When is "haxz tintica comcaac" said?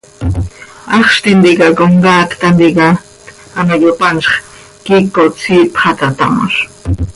0.93-2.29